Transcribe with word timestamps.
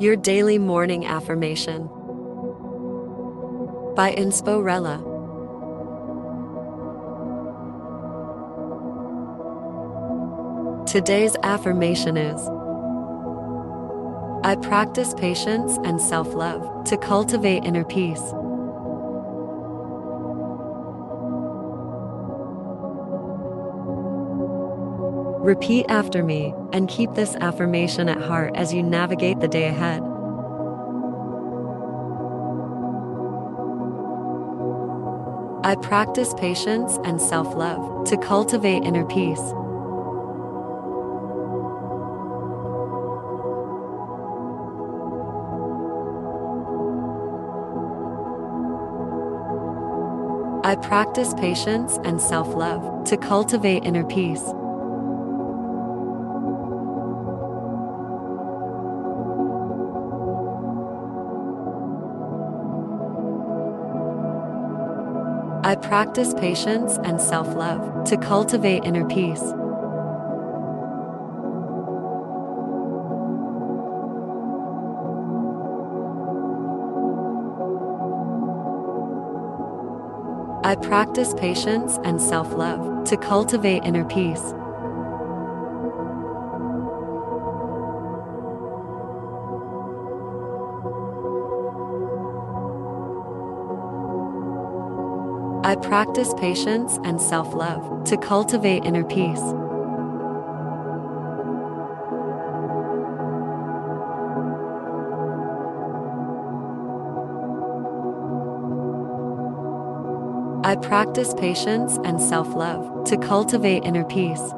Your 0.00 0.16
Daily 0.16 0.58
Morning 0.58 1.06
Affirmation 1.06 1.86
by 3.94 4.14
Insporella. 4.16 5.10
Today's 10.86 11.36
affirmation 11.42 12.16
is 12.16 12.40
I 14.44 14.56
practice 14.56 15.14
patience 15.14 15.78
and 15.84 16.00
self 16.00 16.34
love 16.34 16.84
to 16.84 16.96
cultivate 16.96 17.64
inner 17.64 17.84
peace. 17.84 18.32
Repeat 25.42 25.86
after 25.88 26.22
me 26.22 26.54
and 26.72 26.88
keep 26.88 27.14
this 27.14 27.34
affirmation 27.34 28.08
at 28.08 28.22
heart 28.22 28.52
as 28.54 28.72
you 28.72 28.80
navigate 28.80 29.40
the 29.40 29.48
day 29.48 29.66
ahead. 29.66 30.00
I 35.64 35.74
practice 35.82 36.32
patience 36.34 36.96
and 37.02 37.20
self 37.20 37.56
love 37.56 38.06
to 38.06 38.16
cultivate 38.18 38.84
inner 38.84 39.04
peace. 39.04 39.40
I 50.64 50.76
practice 50.80 51.34
patience 51.34 51.98
and 52.04 52.20
self 52.20 52.54
love 52.54 53.02
to 53.06 53.16
cultivate 53.16 53.82
inner 53.82 54.04
peace. 54.04 54.52
I 65.64 65.76
practice 65.76 66.34
patience 66.34 66.98
and 67.04 67.20
self 67.20 67.54
love 67.54 68.02
to 68.06 68.16
cultivate 68.16 68.82
inner 68.82 69.06
peace. 69.06 69.40
I 80.64 80.74
practice 80.82 81.32
patience 81.34 81.96
and 82.02 82.20
self 82.20 82.52
love 82.54 83.04
to 83.04 83.16
cultivate 83.16 83.84
inner 83.84 84.04
peace. 84.04 84.54
I 95.72 95.76
practice 95.76 96.34
patience 96.34 96.98
and 97.02 97.18
self 97.18 97.54
love 97.54 98.04
to 98.04 98.18
cultivate 98.18 98.84
inner 98.84 99.04
peace. 99.04 99.40
I 110.62 110.76
practice 110.76 111.32
patience 111.32 111.98
and 112.04 112.20
self 112.20 112.54
love 112.54 113.04
to 113.04 113.16
cultivate 113.16 113.84
inner 113.84 114.04
peace. 114.04 114.52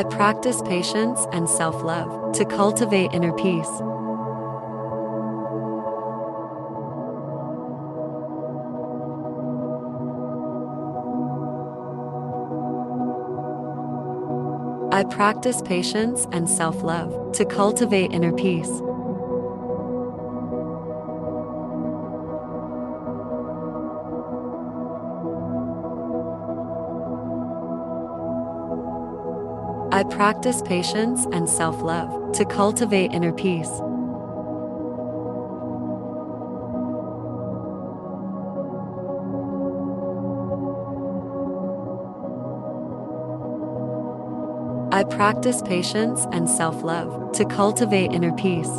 I 0.00 0.04
practice 0.04 0.62
patience 0.62 1.26
and 1.30 1.46
self 1.46 1.82
love 1.82 2.32
to 2.32 2.46
cultivate 2.46 3.12
inner 3.12 3.34
peace. 3.34 3.68
I 14.90 15.04
practice 15.10 15.60
patience 15.60 16.26
and 16.32 16.48
self 16.48 16.82
love 16.82 17.32
to 17.32 17.44
cultivate 17.44 18.10
inner 18.10 18.32
peace. 18.32 18.80
I 29.92 30.04
practice 30.04 30.62
patience 30.62 31.26
and 31.32 31.48
self 31.48 31.82
love 31.82 32.32
to 32.34 32.44
cultivate 32.44 33.10
inner 33.10 33.32
peace. 33.32 33.68
I 44.92 45.02
practice 45.10 45.60
patience 45.62 46.24
and 46.30 46.48
self 46.48 46.84
love 46.84 47.32
to 47.32 47.44
cultivate 47.44 48.12
inner 48.12 48.32
peace. 48.36 48.70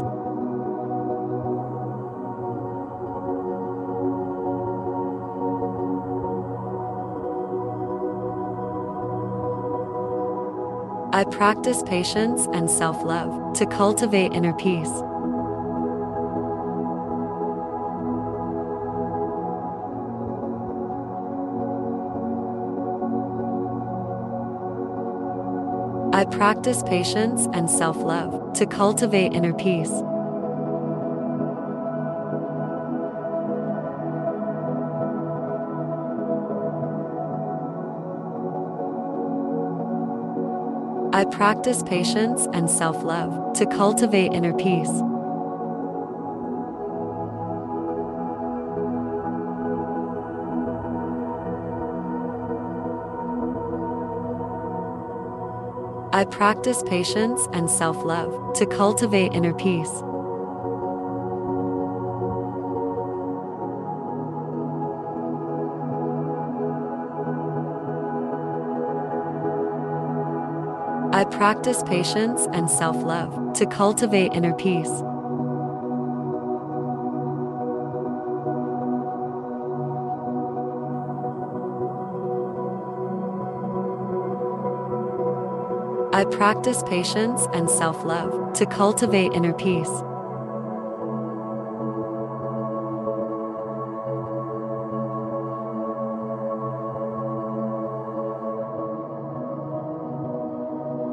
I 11.22 11.26
practice 11.26 11.84
patience 11.84 12.48
and 12.52 12.68
self 12.68 13.04
love 13.04 13.54
to 13.58 13.68
cultivate 13.68 14.34
inner 14.34 14.54
peace. 14.54 14.90
I 26.12 26.26
practice 26.32 26.82
patience 26.82 27.48
and 27.54 27.70
self 27.70 27.98
love 27.98 28.54
to 28.54 28.66
cultivate 28.66 29.34
inner 29.34 29.54
peace. 29.54 29.92
I 41.14 41.26
practice 41.26 41.84
patience 41.84 42.48
and 42.54 42.70
self 42.70 43.04
love 43.04 43.52
to 43.56 43.66
cultivate 43.66 44.32
inner 44.32 44.54
peace. 44.54 44.90
I 56.14 56.26
practice 56.30 56.82
patience 56.84 57.46
and 57.52 57.70
self 57.70 57.98
love 58.06 58.54
to 58.54 58.66
cultivate 58.66 59.34
inner 59.34 59.54
peace. 59.54 59.92
I 71.14 71.26
practice 71.26 71.84
patience 71.84 72.48
and 72.54 72.70
self 72.70 72.96
love 73.04 73.52
to 73.56 73.66
cultivate 73.66 74.32
inner 74.32 74.54
peace. 74.54 74.88
I 86.14 86.24
practice 86.32 86.82
patience 86.84 87.46
and 87.54 87.70
self 87.70 88.06
love 88.06 88.54
to 88.54 88.66
cultivate 88.66 89.34
inner 89.34 89.54
peace. 89.54 89.92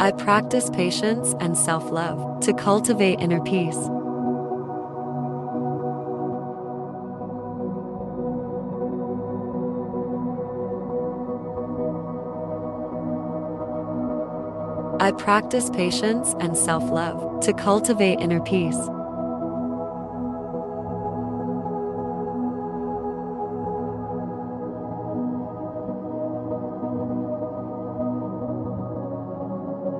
I 0.08 0.12
practice 0.12 0.70
patience 0.70 1.34
and 1.38 1.54
self 1.54 1.90
love 1.90 2.40
to 2.40 2.54
cultivate 2.54 3.20
inner 3.20 3.42
peace. 3.42 3.76
I 14.98 15.12
practice 15.18 15.68
patience 15.68 16.34
and 16.40 16.56
self 16.56 16.84
love 16.84 17.40
to 17.40 17.52
cultivate 17.52 18.18
inner 18.18 18.40
peace. 18.40 18.88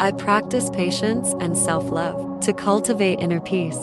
I 0.00 0.12
practice 0.12 0.71
patience 0.71 1.35
and 1.41 1.59
self 1.59 1.91
love 1.91 2.39
to 2.43 2.53
cultivate 2.53 3.19
inner 3.19 3.41
peace. 3.41 3.77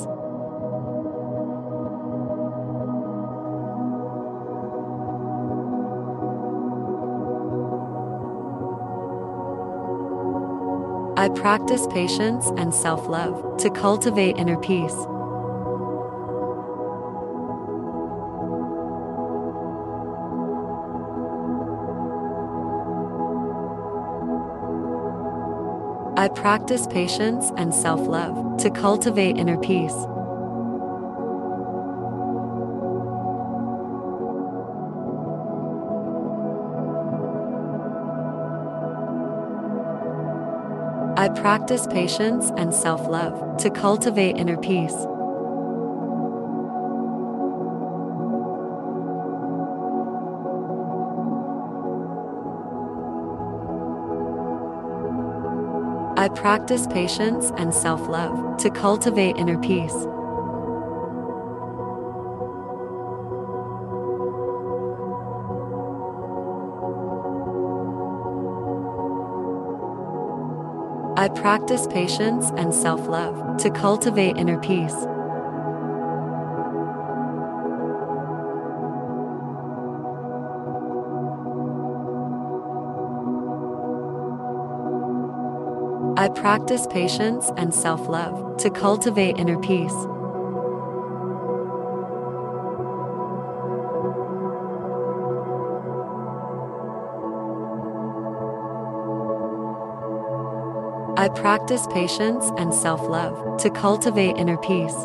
I 11.18 11.30
practice 11.36 11.86
patience 11.88 12.50
and 12.56 12.74
self 12.74 13.10
love 13.10 13.58
to 13.58 13.70
cultivate 13.70 14.38
inner 14.38 14.58
peace. 14.58 14.96
I 26.18 26.30
practice 26.30 26.88
patience 26.88 27.52
and 27.58 27.74
self 27.76 28.08
love 28.08 28.58
to 28.60 28.70
cultivate 28.70 29.36
inner 29.36 29.58
peace. 29.58 29.92
I 41.18 41.28
practice 41.36 41.86
patience 41.88 42.50
and 42.56 42.74
self 42.74 43.06
love 43.08 43.58
to 43.58 43.70
cultivate 43.70 44.38
inner 44.38 44.58
peace. 44.58 44.96
I 56.26 56.30
practice 56.30 56.88
patience 56.88 57.52
and 57.56 57.72
self 57.72 58.08
love 58.08 58.58
to 58.58 58.72
cultivate 58.72 59.38
inner 59.38 59.60
peace. 59.60 59.94
I 71.16 71.30
practice 71.36 71.86
patience 71.86 72.50
and 72.58 72.74
self 72.74 73.08
love 73.08 73.58
to 73.58 73.70
cultivate 73.70 74.36
inner 74.36 74.60
peace. 74.60 75.15
I 86.18 86.30
practice 86.30 86.88
patience 86.88 87.52
and 87.58 87.74
self 87.74 88.08
love 88.08 88.56
to 88.60 88.70
cultivate 88.70 89.38
inner 89.38 89.60
peace. 89.60 89.92
I 101.18 101.30
practice 101.36 101.86
patience 101.88 102.50
and 102.58 102.74
self 102.74 103.02
love 103.02 103.58
to 103.58 103.70
cultivate 103.70 104.38
inner 104.38 104.58
peace. 104.58 104.96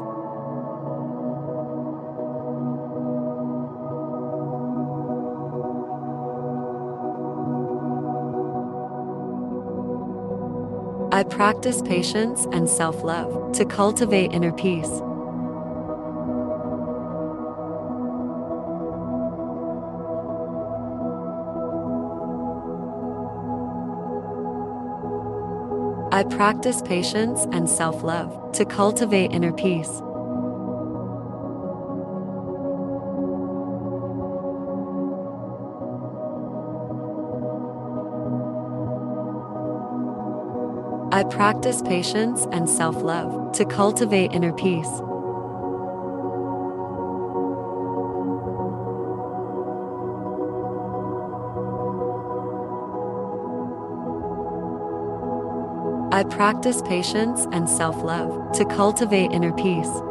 Practice 11.40 11.80
patience 11.80 12.46
and 12.52 12.68
self 12.68 13.02
love 13.02 13.52
to 13.52 13.64
cultivate 13.64 14.30
inner 14.30 14.52
peace. 14.52 14.90
I 26.12 26.26
practice 26.28 26.82
patience 26.82 27.46
and 27.52 27.70
self 27.70 28.02
love 28.02 28.52
to 28.52 28.66
cultivate 28.66 29.32
inner 29.32 29.54
peace. 29.54 30.02
I 41.12 41.24
practice 41.24 41.82
patience 41.82 42.46
and 42.52 42.68
self 42.68 43.02
love 43.02 43.50
to 43.54 43.64
cultivate 43.64 44.30
inner 44.30 44.52
peace. 44.52 44.86
I 56.12 56.22
practice 56.30 56.80
patience 56.82 57.44
and 57.50 57.68
self 57.68 58.00
love 58.04 58.52
to 58.52 58.64
cultivate 58.66 59.32
inner 59.32 59.52
peace. 59.52 60.09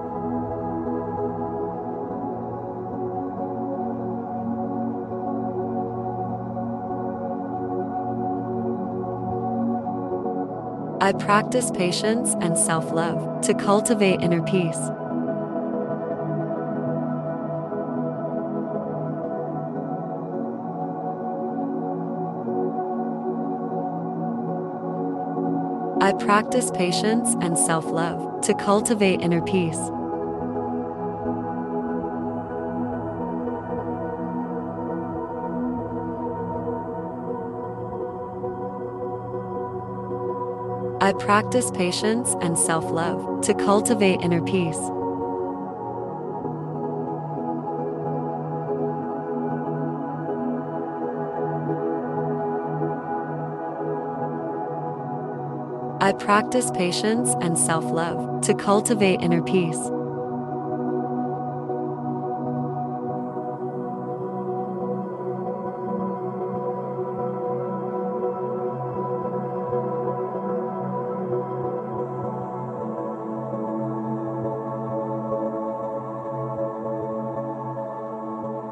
I 11.01 11.13
practice 11.13 11.71
patience 11.71 12.35
and 12.41 12.57
self 12.57 12.91
love 12.91 13.39
to 13.43 13.53
cultivate 13.53 14.19
inner 14.19 14.41
peace. 14.43 14.77
I 26.01 26.11
practice 26.19 26.69
patience 26.71 27.33
and 27.39 27.57
self 27.57 27.85
love 27.85 28.41
to 28.41 28.53
cultivate 28.55 29.21
inner 29.21 29.41
peace. 29.41 29.79
I 41.09 41.13
practice 41.13 41.71
patience 41.71 42.35
and 42.39 42.55
self 42.55 42.85
love 42.91 43.41
to 43.41 43.55
cultivate 43.55 44.21
inner 44.21 44.43
peace. 44.43 44.77
I 55.99 56.13
practice 56.19 56.69
patience 56.69 57.33
and 57.41 57.57
self 57.57 57.85
love 57.85 58.41
to 58.41 58.53
cultivate 58.53 59.19
inner 59.21 59.41
peace. 59.41 59.98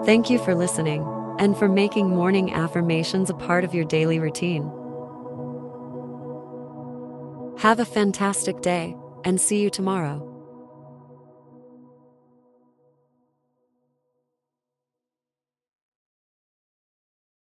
Thank 0.07 0.29
you 0.29 0.39
for 0.39 0.55
listening 0.55 1.05
and 1.37 1.57
for 1.57 1.67
making 1.67 2.09
morning 2.09 2.53
affirmations 2.53 3.29
a 3.29 3.33
part 3.33 3.65
of 3.65 3.73
your 3.73 3.83
daily 3.83 4.19
routine. 4.19 4.63
Have 7.57 7.81
a 7.81 7.85
fantastic 7.85 8.61
day 8.61 8.95
and 9.25 9.41
see 9.41 9.61
you 9.61 9.69
tomorrow. 9.69 10.36